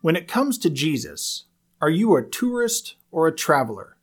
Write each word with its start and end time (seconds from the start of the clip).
When 0.00 0.14
it 0.14 0.28
comes 0.28 0.58
to 0.58 0.70
Jesus, 0.70 1.46
are 1.80 1.90
you 1.90 2.14
a 2.14 2.22
tourist 2.22 2.94
or 3.10 3.26
a 3.26 3.34
traveler? 3.34 3.96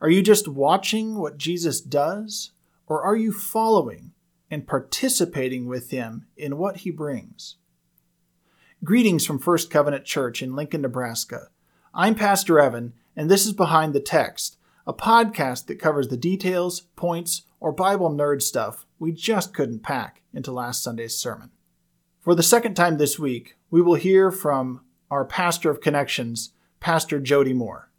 Are 0.00 0.10
you 0.10 0.20
just 0.20 0.48
watching 0.48 1.16
what 1.16 1.38
Jesus 1.38 1.80
does, 1.80 2.50
or 2.88 3.04
are 3.04 3.14
you 3.14 3.32
following 3.32 4.14
and 4.50 4.66
participating 4.66 5.66
with 5.66 5.92
him 5.92 6.26
in 6.36 6.58
what 6.58 6.78
he 6.78 6.90
brings? 6.90 7.54
Greetings 8.82 9.24
from 9.24 9.38
First 9.38 9.70
Covenant 9.70 10.04
Church 10.04 10.42
in 10.42 10.56
Lincoln, 10.56 10.82
Nebraska. 10.82 11.50
I'm 11.94 12.16
Pastor 12.16 12.58
Evan, 12.58 12.92
and 13.14 13.30
this 13.30 13.46
is 13.46 13.52
Behind 13.52 13.92
the 13.92 14.00
Text, 14.00 14.56
a 14.88 14.92
podcast 14.92 15.66
that 15.66 15.78
covers 15.78 16.08
the 16.08 16.16
details, 16.16 16.80
points, 16.96 17.42
or 17.60 17.70
Bible 17.70 18.10
nerd 18.10 18.42
stuff 18.42 18.86
we 18.98 19.12
just 19.12 19.54
couldn't 19.54 19.84
pack 19.84 20.22
into 20.34 20.50
last 20.50 20.82
Sunday's 20.82 21.14
sermon. 21.14 21.52
For 22.20 22.34
the 22.34 22.42
second 22.42 22.74
time 22.74 22.98
this 22.98 23.20
week, 23.20 23.56
we 23.70 23.80
will 23.80 23.94
hear 23.94 24.32
from 24.32 24.80
our 25.12 25.26
pastor 25.26 25.70
of 25.70 25.82
connections, 25.82 26.54
Pastor 26.80 27.20
Jody 27.20 27.52
Moore. 27.52 27.90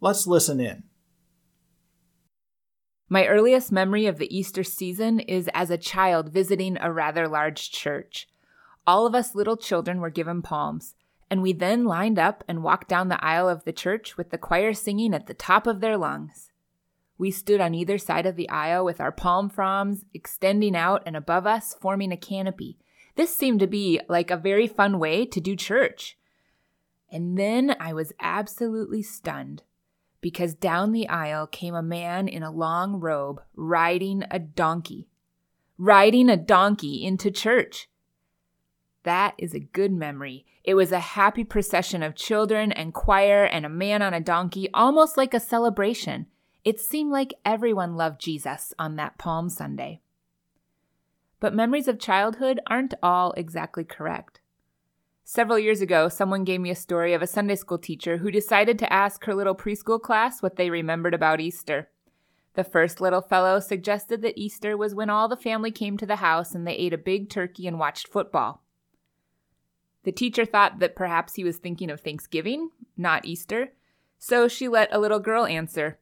Let's 0.00 0.26
listen 0.26 0.58
in. 0.58 0.84
My 3.10 3.26
earliest 3.26 3.70
memory 3.70 4.06
of 4.06 4.16
the 4.16 4.34
Easter 4.34 4.64
season 4.64 5.20
is 5.20 5.50
as 5.52 5.68
a 5.68 5.76
child 5.76 6.32
visiting 6.32 6.78
a 6.80 6.90
rather 6.90 7.28
large 7.28 7.70
church. 7.70 8.26
All 8.86 9.06
of 9.06 9.14
us 9.14 9.34
little 9.34 9.58
children 9.58 10.00
were 10.00 10.08
given 10.08 10.40
palms, 10.40 10.94
and 11.28 11.42
we 11.42 11.52
then 11.52 11.84
lined 11.84 12.18
up 12.18 12.42
and 12.48 12.62
walked 12.62 12.88
down 12.88 13.10
the 13.10 13.22
aisle 13.22 13.50
of 13.50 13.64
the 13.64 13.72
church 13.72 14.16
with 14.16 14.30
the 14.30 14.38
choir 14.38 14.72
singing 14.72 15.12
at 15.12 15.26
the 15.26 15.34
top 15.34 15.66
of 15.66 15.80
their 15.80 15.98
lungs. 15.98 16.50
We 17.18 17.30
stood 17.30 17.60
on 17.60 17.74
either 17.74 17.98
side 17.98 18.24
of 18.24 18.36
the 18.36 18.48
aisle 18.48 18.86
with 18.86 18.98
our 18.98 19.12
palm 19.12 19.50
fronds 19.50 20.06
extending 20.14 20.74
out 20.74 21.02
and 21.04 21.18
above 21.18 21.46
us, 21.46 21.74
forming 21.78 22.12
a 22.12 22.16
canopy. 22.16 22.78
This 23.16 23.36
seemed 23.36 23.60
to 23.60 23.66
be 23.66 24.00
like 24.08 24.30
a 24.30 24.38
very 24.38 24.66
fun 24.66 24.98
way 24.98 25.26
to 25.26 25.38
do 25.38 25.54
church. 25.54 26.16
And 27.10 27.36
then 27.36 27.76
I 27.80 27.92
was 27.92 28.12
absolutely 28.20 29.02
stunned 29.02 29.62
because 30.20 30.54
down 30.54 30.92
the 30.92 31.08
aisle 31.08 31.46
came 31.46 31.74
a 31.74 31.82
man 31.82 32.28
in 32.28 32.42
a 32.42 32.50
long 32.50 33.00
robe 33.00 33.42
riding 33.54 34.24
a 34.30 34.38
donkey. 34.38 35.08
Riding 35.78 36.28
a 36.28 36.36
donkey 36.36 37.04
into 37.04 37.30
church. 37.30 37.88
That 39.04 39.34
is 39.38 39.54
a 39.54 39.60
good 39.60 39.92
memory. 39.92 40.44
It 40.62 40.74
was 40.74 40.92
a 40.92 41.00
happy 41.00 41.42
procession 41.42 42.02
of 42.02 42.14
children 42.14 42.70
and 42.70 42.92
choir 42.92 43.44
and 43.44 43.64
a 43.64 43.70
man 43.70 44.02
on 44.02 44.12
a 44.12 44.20
donkey, 44.20 44.68
almost 44.74 45.16
like 45.16 45.32
a 45.32 45.40
celebration. 45.40 46.26
It 46.64 46.78
seemed 46.78 47.10
like 47.10 47.32
everyone 47.44 47.96
loved 47.96 48.20
Jesus 48.20 48.74
on 48.78 48.96
that 48.96 49.16
Palm 49.16 49.48
Sunday. 49.48 50.02
But 51.40 51.54
memories 51.54 51.88
of 51.88 51.98
childhood 51.98 52.60
aren't 52.66 52.92
all 53.02 53.32
exactly 53.32 53.84
correct. 53.84 54.39
Several 55.32 55.60
years 55.60 55.80
ago, 55.80 56.08
someone 56.08 56.42
gave 56.42 56.60
me 56.60 56.70
a 56.70 56.74
story 56.74 57.14
of 57.14 57.22
a 57.22 57.26
Sunday 57.28 57.54
school 57.54 57.78
teacher 57.78 58.16
who 58.16 58.32
decided 58.32 58.80
to 58.80 58.92
ask 58.92 59.24
her 59.26 59.32
little 59.36 59.54
preschool 59.54 60.02
class 60.02 60.42
what 60.42 60.56
they 60.56 60.70
remembered 60.70 61.14
about 61.14 61.40
Easter. 61.40 61.88
The 62.54 62.64
first 62.64 63.00
little 63.00 63.20
fellow 63.20 63.60
suggested 63.60 64.22
that 64.22 64.36
Easter 64.36 64.76
was 64.76 64.92
when 64.92 65.08
all 65.08 65.28
the 65.28 65.36
family 65.36 65.70
came 65.70 65.96
to 65.98 66.04
the 66.04 66.16
house 66.16 66.52
and 66.52 66.66
they 66.66 66.74
ate 66.74 66.92
a 66.92 66.98
big 66.98 67.30
turkey 67.30 67.68
and 67.68 67.78
watched 67.78 68.08
football. 68.08 68.64
The 70.02 70.10
teacher 70.10 70.44
thought 70.44 70.80
that 70.80 70.96
perhaps 70.96 71.36
he 71.36 71.44
was 71.44 71.58
thinking 71.58 71.92
of 71.92 72.00
Thanksgiving, 72.00 72.70
not 72.96 73.24
Easter, 73.24 73.74
so 74.18 74.48
she 74.48 74.66
let 74.66 74.92
a 74.92 74.98
little 74.98 75.20
girl 75.20 75.46
answer. 75.46 76.00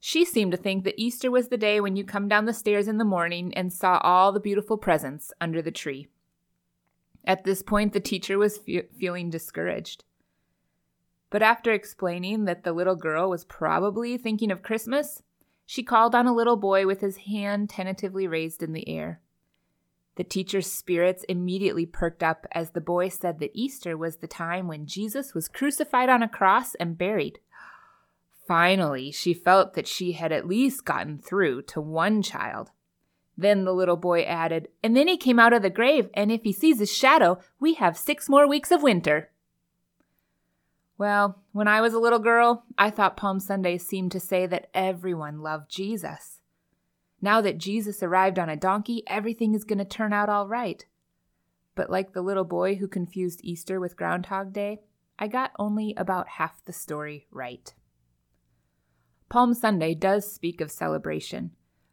She 0.00 0.24
seemed 0.24 0.52
to 0.52 0.56
think 0.56 0.84
that 0.84 0.98
Easter 0.98 1.30
was 1.30 1.48
the 1.48 1.58
day 1.58 1.78
when 1.78 1.94
you 1.94 2.04
come 2.04 2.26
down 2.26 2.46
the 2.46 2.54
stairs 2.54 2.88
in 2.88 2.96
the 2.96 3.04
morning 3.04 3.52
and 3.52 3.70
saw 3.70 4.00
all 4.02 4.32
the 4.32 4.40
beautiful 4.40 4.78
presents 4.78 5.30
under 5.42 5.60
the 5.60 5.70
tree. 5.70 6.08
At 7.24 7.44
this 7.44 7.62
point, 7.62 7.92
the 7.92 8.00
teacher 8.00 8.38
was 8.38 8.58
fe- 8.58 8.88
feeling 8.98 9.30
discouraged. 9.30 10.04
But 11.30 11.42
after 11.42 11.72
explaining 11.72 12.44
that 12.44 12.64
the 12.64 12.72
little 12.72 12.96
girl 12.96 13.30
was 13.30 13.44
probably 13.44 14.18
thinking 14.18 14.50
of 14.50 14.62
Christmas, 14.62 15.22
she 15.64 15.82
called 15.82 16.14
on 16.14 16.26
a 16.26 16.34
little 16.34 16.56
boy 16.56 16.86
with 16.86 17.00
his 17.00 17.18
hand 17.18 17.70
tentatively 17.70 18.26
raised 18.26 18.62
in 18.62 18.72
the 18.72 18.88
air. 18.88 19.20
The 20.16 20.24
teacher's 20.24 20.70
spirits 20.70 21.24
immediately 21.24 21.86
perked 21.86 22.22
up 22.22 22.46
as 22.52 22.70
the 22.70 22.82
boy 22.82 23.08
said 23.08 23.38
that 23.38 23.52
Easter 23.54 23.96
was 23.96 24.16
the 24.16 24.26
time 24.26 24.68
when 24.68 24.86
Jesus 24.86 25.32
was 25.32 25.48
crucified 25.48 26.10
on 26.10 26.22
a 26.22 26.28
cross 26.28 26.74
and 26.74 26.98
buried. 26.98 27.38
Finally, 28.46 29.10
she 29.10 29.32
felt 29.32 29.72
that 29.72 29.86
she 29.86 30.12
had 30.12 30.32
at 30.32 30.46
least 30.46 30.84
gotten 30.84 31.16
through 31.16 31.62
to 31.62 31.80
one 31.80 32.20
child. 32.20 32.70
Then 33.42 33.64
the 33.64 33.74
little 33.74 33.96
boy 33.96 34.22
added, 34.22 34.68
And 34.84 34.96
then 34.96 35.08
he 35.08 35.16
came 35.16 35.40
out 35.40 35.52
of 35.52 35.62
the 35.62 35.68
grave, 35.68 36.08
and 36.14 36.30
if 36.30 36.44
he 36.44 36.52
sees 36.52 36.78
his 36.78 36.92
shadow, 36.92 37.40
we 37.58 37.74
have 37.74 37.98
six 37.98 38.28
more 38.28 38.48
weeks 38.48 38.70
of 38.70 38.84
winter. 38.84 39.30
Well, 40.96 41.42
when 41.50 41.66
I 41.66 41.80
was 41.80 41.92
a 41.92 41.98
little 41.98 42.20
girl, 42.20 42.64
I 42.78 42.90
thought 42.90 43.16
Palm 43.16 43.40
Sunday 43.40 43.78
seemed 43.78 44.12
to 44.12 44.20
say 44.20 44.46
that 44.46 44.70
everyone 44.72 45.40
loved 45.40 45.68
Jesus. 45.68 46.40
Now 47.20 47.40
that 47.40 47.58
Jesus 47.58 48.00
arrived 48.00 48.38
on 48.38 48.48
a 48.48 48.56
donkey, 48.56 49.02
everything 49.08 49.56
is 49.56 49.64
going 49.64 49.80
to 49.80 49.84
turn 49.84 50.12
out 50.12 50.28
all 50.28 50.46
right. 50.46 50.84
But 51.74 51.90
like 51.90 52.12
the 52.12 52.22
little 52.22 52.44
boy 52.44 52.76
who 52.76 52.86
confused 52.86 53.40
Easter 53.42 53.80
with 53.80 53.96
Groundhog 53.96 54.52
Day, 54.52 54.82
I 55.18 55.26
got 55.26 55.50
only 55.58 55.94
about 55.96 56.28
half 56.28 56.64
the 56.64 56.72
story 56.72 57.26
right. 57.32 57.74
Palm 59.28 59.52
Sunday 59.52 59.96
does 59.96 60.32
speak 60.32 60.60
of 60.60 60.70
celebration, 60.70 61.50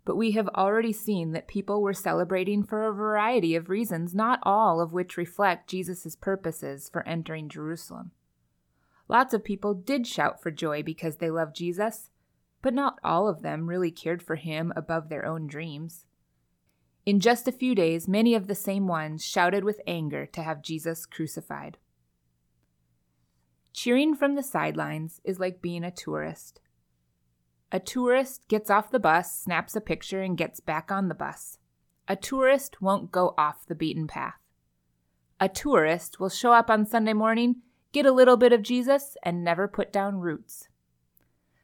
but 0.09 0.17
we 0.17 0.31
have 0.31 0.47
already 0.55 0.91
seen 0.91 1.33
that 1.33 1.47
people 1.47 1.83
were 1.83 1.93
celebrating 1.93 2.63
for 2.63 2.87
a 2.87 2.91
variety 2.91 3.53
of 3.53 3.69
reasons, 3.69 4.15
not 4.15 4.39
all 4.41 4.81
of 4.81 4.91
which 4.91 5.17
reflect 5.17 5.69
Jesus' 5.69 6.15
purposes 6.15 6.89
for 6.91 7.07
entering 7.07 7.47
Jerusalem. 7.47 8.09
Lots 9.07 9.35
of 9.35 9.43
people 9.43 9.75
did 9.75 10.07
shout 10.07 10.41
for 10.41 10.49
joy 10.49 10.81
because 10.81 11.17
they 11.17 11.29
loved 11.29 11.55
Jesus, 11.55 12.09
but 12.63 12.73
not 12.73 12.97
all 13.03 13.27
of 13.27 13.43
them 13.43 13.69
really 13.69 13.91
cared 13.91 14.23
for 14.23 14.35
him 14.35 14.73
above 14.75 15.09
their 15.09 15.27
own 15.27 15.45
dreams. 15.45 16.05
In 17.05 17.19
just 17.19 17.47
a 17.47 17.51
few 17.51 17.75
days, 17.75 18.07
many 18.07 18.33
of 18.33 18.47
the 18.47 18.55
same 18.55 18.87
ones 18.87 19.23
shouted 19.23 19.63
with 19.63 19.79
anger 19.85 20.25
to 20.25 20.41
have 20.41 20.63
Jesus 20.63 21.05
crucified. 21.05 21.77
Cheering 23.73 24.15
from 24.15 24.33
the 24.33 24.41
sidelines 24.41 25.21
is 25.23 25.39
like 25.39 25.61
being 25.61 25.83
a 25.83 25.91
tourist. 25.91 26.61
A 27.71 27.79
tourist 27.79 28.47
gets 28.47 28.71
off 28.71 28.89
the 28.89 28.99
bus, 28.99 29.39
snaps 29.39 29.75
a 29.75 29.81
picture, 29.81 30.23
and 30.23 30.35
gets 30.35 30.59
back 30.59 30.91
on 30.91 31.07
the 31.07 31.13
bus. 31.13 31.59
A 32.07 32.15
tourist 32.15 32.81
won't 32.81 33.11
go 33.11 33.35
off 33.37 33.67
the 33.67 33.75
beaten 33.75 34.07
path. 34.07 34.39
A 35.39 35.47
tourist 35.47 36.19
will 36.19 36.29
show 36.29 36.51
up 36.51 36.71
on 36.71 36.87
Sunday 36.87 37.13
morning, 37.13 37.57
get 37.91 38.07
a 38.07 38.11
little 38.11 38.37
bit 38.37 38.51
of 38.51 38.63
Jesus, 38.63 39.15
and 39.21 39.43
never 39.43 39.67
put 39.67 39.93
down 39.93 40.19
roots. 40.19 40.67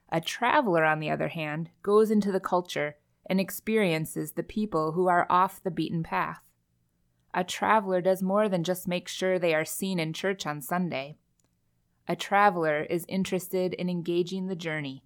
A 0.09 0.21
traveler, 0.21 0.83
on 0.83 0.99
the 0.99 1.09
other 1.09 1.29
hand, 1.29 1.71
goes 1.81 2.11
into 2.11 2.31
the 2.31 2.39
culture 2.39 2.97
and 3.25 3.39
experiences 3.41 4.33
the 4.33 4.43
people 4.43 4.91
who 4.91 5.07
are 5.07 5.25
off 5.27 5.63
the 5.63 5.71
beaten 5.71 6.03
path. 6.03 6.41
A 7.33 7.43
traveler 7.43 7.99
does 7.99 8.21
more 8.21 8.47
than 8.47 8.63
just 8.63 8.87
make 8.87 9.07
sure 9.07 9.39
they 9.39 9.55
are 9.55 9.65
seen 9.65 9.97
in 9.97 10.13
church 10.13 10.45
on 10.45 10.61
Sunday. 10.61 11.17
A 12.07 12.15
traveler 12.15 12.83
is 12.83 13.05
interested 13.09 13.73
in 13.73 13.89
engaging 13.89 14.45
the 14.45 14.55
journey 14.55 15.03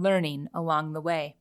learning 0.00 0.48
along 0.54 0.92
the 0.92 1.00
way. 1.00 1.36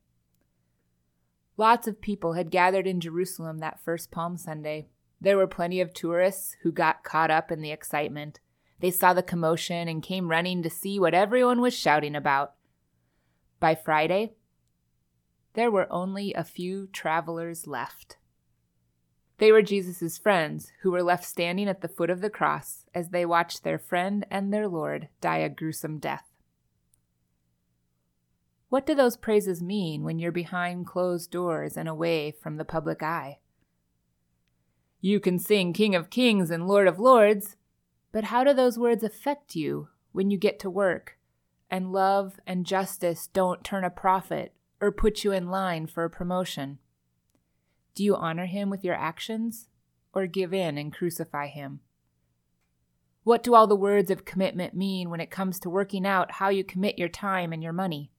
Lots 1.57 1.87
of 1.87 2.01
people 2.01 2.33
had 2.33 2.51
gathered 2.51 2.87
in 2.87 3.01
Jerusalem 3.01 3.57
that 3.59 3.83
first 3.83 4.11
Palm 4.11 4.37
Sunday. 4.37 4.87
There 5.19 5.37
were 5.37 5.47
plenty 5.47 5.81
of 5.81 5.93
tourists 5.93 6.55
who 6.63 6.71
got 6.71 7.03
caught 7.03 7.31
up 7.31 7.51
in 7.51 7.61
the 7.61 7.71
excitement. 7.71 8.39
They 8.79 8.91
saw 8.91 9.13
the 9.13 9.21
commotion 9.21 9.89
and 9.89 10.01
came 10.01 10.29
running 10.29 10.63
to 10.63 10.69
see 10.69 10.99
what 10.99 11.13
everyone 11.13 11.59
was 11.59 11.73
shouting 11.73 12.15
about. 12.15 12.53
By 13.59 13.75
Friday, 13.75 14.35
there 15.53 15.69
were 15.69 15.91
only 15.91 16.33
a 16.33 16.45
few 16.45 16.87
travelers 16.87 17.67
left. 17.67 18.15
They 19.39 19.51
were 19.51 19.61
Jesus' 19.61 20.17
friends 20.17 20.71
who 20.81 20.91
were 20.91 21.03
left 21.03 21.25
standing 21.25 21.67
at 21.67 21.81
the 21.81 21.87
foot 21.87 22.09
of 22.09 22.21
the 22.21 22.29
cross 22.29 22.85
as 22.93 23.09
they 23.09 23.25
watched 23.25 23.63
their 23.63 23.79
friend 23.79 24.25
and 24.29 24.53
their 24.53 24.67
Lord 24.67 25.09
die 25.19 25.39
a 25.39 25.49
gruesome 25.49 25.97
death. 25.97 26.28
What 28.69 28.85
do 28.85 28.93
those 28.93 29.17
praises 29.17 29.63
mean 29.63 30.03
when 30.03 30.19
you're 30.19 30.31
behind 30.31 30.85
closed 30.85 31.31
doors 31.31 31.75
and 31.75 31.89
away 31.89 32.31
from 32.31 32.57
the 32.57 32.65
public 32.65 33.01
eye? 33.01 33.39
You 35.01 35.19
can 35.19 35.39
sing 35.39 35.73
King 35.73 35.95
of 35.95 36.11
Kings 36.11 36.51
and 36.51 36.67
Lord 36.67 36.87
of 36.87 36.99
Lords, 36.99 37.55
but 38.11 38.25
how 38.25 38.43
do 38.43 38.53
those 38.53 38.77
words 38.77 39.03
affect 39.03 39.55
you 39.55 39.87
when 40.11 40.29
you 40.29 40.37
get 40.37 40.59
to 40.59 40.69
work 40.69 41.17
and 41.71 41.91
love 41.91 42.39
and 42.45 42.65
justice 42.65 43.27
don't 43.27 43.63
turn 43.63 43.83
a 43.83 43.89
profit 43.89 44.53
or 44.79 44.91
put 44.91 45.23
you 45.23 45.31
in 45.31 45.49
line 45.49 45.87
for 45.87 46.03
a 46.03 46.09
promotion? 46.09 46.77
Do 47.95 48.03
you 48.03 48.15
honor 48.15 48.45
him 48.45 48.69
with 48.69 48.83
your 48.83 48.95
actions 48.95 49.67
or 50.13 50.27
give 50.27 50.53
in 50.53 50.77
and 50.77 50.93
crucify 50.93 51.47
him? 51.47 51.79
What 53.23 53.41
do 53.41 53.55
all 53.55 53.65
the 53.65 53.75
words 53.75 54.11
of 54.11 54.25
commitment 54.25 54.75
mean 54.75 55.09
when 55.09 55.19
it 55.19 55.31
comes 55.31 55.59
to 55.61 55.69
working 55.71 56.05
out 56.05 56.33
how 56.33 56.49
you 56.49 56.63
commit 56.63 56.99
your 56.99 57.09
time 57.09 57.51
and 57.51 57.63
your 57.63 57.73
money? 57.73 58.11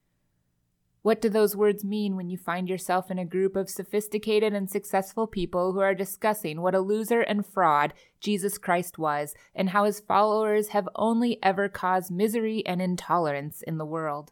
What 1.03 1.19
do 1.19 1.29
those 1.29 1.55
words 1.55 1.83
mean 1.83 2.15
when 2.15 2.29
you 2.29 2.37
find 2.37 2.69
yourself 2.69 3.09
in 3.09 3.17
a 3.17 3.25
group 3.25 3.55
of 3.55 3.69
sophisticated 3.69 4.53
and 4.53 4.69
successful 4.69 5.25
people 5.25 5.73
who 5.73 5.79
are 5.79 5.95
discussing 5.95 6.61
what 6.61 6.75
a 6.75 6.79
loser 6.79 7.21
and 7.21 7.43
fraud 7.43 7.93
Jesus 8.19 8.59
Christ 8.59 8.99
was 8.99 9.33
and 9.55 9.69
how 9.69 9.85
his 9.85 9.99
followers 9.99 10.69
have 10.69 10.87
only 10.95 11.39
ever 11.41 11.67
caused 11.69 12.11
misery 12.11 12.63
and 12.67 12.81
intolerance 12.83 13.63
in 13.63 13.79
the 13.79 13.85
world? 13.85 14.31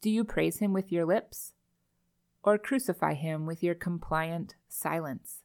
Do 0.00 0.08
you 0.08 0.22
praise 0.22 0.58
him 0.58 0.72
with 0.72 0.92
your 0.92 1.04
lips 1.04 1.52
or 2.44 2.56
crucify 2.56 3.14
him 3.14 3.44
with 3.44 3.64
your 3.64 3.74
compliant 3.74 4.54
silence? 4.68 5.40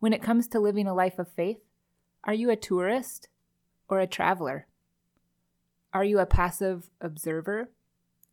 When 0.00 0.12
it 0.12 0.22
comes 0.22 0.48
to 0.48 0.58
living 0.58 0.88
a 0.88 0.94
life 0.94 1.20
of 1.20 1.28
faith, 1.28 1.60
are 2.24 2.34
you 2.34 2.50
a 2.50 2.56
tourist 2.56 3.28
or 3.88 4.00
a 4.00 4.08
traveler? 4.08 4.66
Are 5.92 6.04
you 6.04 6.20
a 6.20 6.26
passive 6.26 6.88
observer 7.00 7.70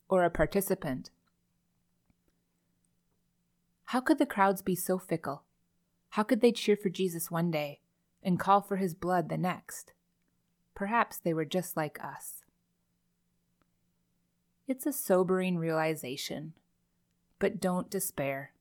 or 0.09 0.23
a 0.23 0.29
participant? 0.29 1.09
How 3.85 3.99
could 3.99 4.19
the 4.19 4.27
crowds 4.27 4.61
be 4.61 4.75
so 4.75 4.99
fickle? 4.99 5.43
How 6.09 6.21
could 6.21 6.41
they 6.41 6.51
cheer 6.51 6.77
for 6.77 6.89
Jesus 6.89 7.31
one 7.31 7.49
day 7.49 7.79
and 8.21 8.39
call 8.39 8.61
for 8.61 8.75
his 8.75 8.93
blood 8.93 9.29
the 9.29 9.37
next? 9.37 9.93
Perhaps 10.75 11.17
they 11.17 11.33
were 11.33 11.45
just 11.45 11.75
like 11.75 11.97
us. 12.03 12.43
It's 14.67 14.85
a 14.85 14.93
sobering 14.93 15.57
realization, 15.57 16.53
but 17.39 17.59
don't 17.59 17.89
despair. 17.89 18.51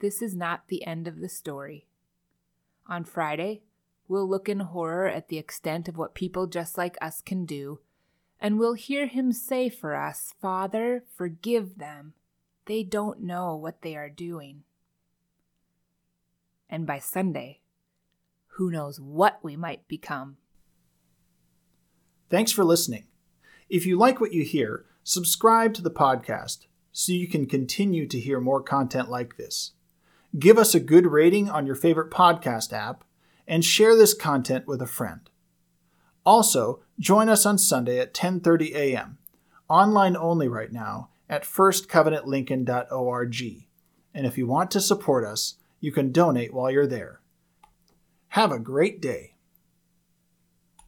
This 0.00 0.20
is 0.20 0.34
not 0.34 0.68
the 0.68 0.86
end 0.86 1.08
of 1.08 1.20
the 1.20 1.28
story. 1.30 1.86
On 2.86 3.04
Friday, 3.04 3.62
we'll 4.08 4.28
look 4.28 4.46
in 4.46 4.60
horror 4.60 5.06
at 5.06 5.28
the 5.28 5.38
extent 5.38 5.88
of 5.88 5.96
what 5.96 6.14
people 6.14 6.46
just 6.46 6.76
like 6.76 6.98
us 7.00 7.22
can 7.22 7.46
do 7.46 7.78
and 8.44 8.58
we'll 8.58 8.74
hear 8.74 9.06
him 9.06 9.32
say 9.32 9.70
for 9.70 9.94
us, 9.94 10.34
Father, 10.38 11.02
forgive 11.16 11.78
them. 11.78 12.12
They 12.66 12.82
don't 12.82 13.22
know 13.22 13.56
what 13.56 13.80
they 13.80 13.96
are 13.96 14.10
doing. 14.10 14.64
And 16.68 16.86
by 16.86 16.98
Sunday, 16.98 17.62
who 18.48 18.70
knows 18.70 19.00
what 19.00 19.38
we 19.42 19.56
might 19.56 19.88
become. 19.88 20.36
Thanks 22.28 22.52
for 22.52 22.64
listening. 22.64 23.06
If 23.70 23.86
you 23.86 23.96
like 23.96 24.20
what 24.20 24.34
you 24.34 24.44
hear, 24.44 24.84
subscribe 25.04 25.72
to 25.74 25.82
the 25.82 25.90
podcast 25.90 26.66
so 26.92 27.12
you 27.12 27.26
can 27.26 27.46
continue 27.46 28.06
to 28.06 28.20
hear 28.20 28.40
more 28.40 28.60
content 28.60 29.08
like 29.08 29.38
this. 29.38 29.72
Give 30.38 30.58
us 30.58 30.74
a 30.74 30.80
good 30.80 31.06
rating 31.06 31.48
on 31.48 31.64
your 31.64 31.76
favorite 31.76 32.10
podcast 32.10 32.74
app 32.74 33.04
and 33.48 33.64
share 33.64 33.96
this 33.96 34.12
content 34.12 34.66
with 34.66 34.82
a 34.82 34.86
friend. 34.86 35.30
Also, 36.26 36.80
join 36.98 37.28
us 37.28 37.46
on 37.46 37.58
Sunday 37.58 37.98
at 37.98 38.14
10:30 38.14 38.74
a.m. 38.74 39.18
Online 39.68 40.16
only 40.16 40.48
right 40.48 40.72
now 40.72 41.10
at 41.28 41.44
firstcovenantlincoln.org. 41.44 43.66
And 44.14 44.26
if 44.26 44.38
you 44.38 44.46
want 44.46 44.70
to 44.70 44.80
support 44.80 45.24
us, 45.24 45.56
you 45.80 45.92
can 45.92 46.12
donate 46.12 46.54
while 46.54 46.70
you're 46.70 46.86
there. 46.86 47.20
Have 48.28 48.52
a 48.52 48.58
great 48.58 49.00
day. 49.00 49.33